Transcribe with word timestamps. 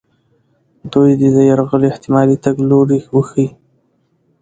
دوی 0.93 1.11
دې 1.19 1.29
د 1.35 1.37
یرغل 1.49 1.81
احتمالي 1.91 2.37
تګ 2.43 2.55
لوري 2.69 2.99
وښیي. 3.15 3.47